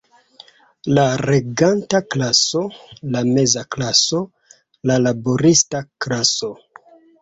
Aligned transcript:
La 0.97 1.03
reganta 1.21 2.01
klaso, 2.15 2.65
la 3.19 3.23
meza 3.31 3.65
klaso, 3.79 4.25
la 4.93 5.01
laborista 5.09 5.89
klaso. 6.05 6.57